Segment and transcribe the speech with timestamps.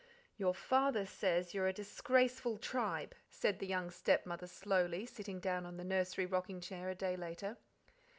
[0.35, 5.77] "Your father says you're a disgraceful tribe," said the young stepmother slowly, sitting down on
[5.77, 7.55] the nursery rocking chair a day later.